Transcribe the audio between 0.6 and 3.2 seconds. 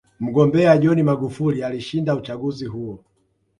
john magufuli alishinda uchaguzi huo